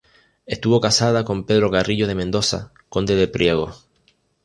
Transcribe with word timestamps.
Estuvo 0.47 0.81
casada 0.81 1.23
con 1.23 1.45
Pedro 1.45 1.69
Carrillo 1.69 2.07
de 2.07 2.15
Mendoza, 2.15 2.73
conde 2.89 3.15
de 3.15 3.27
Priego. 3.27 3.75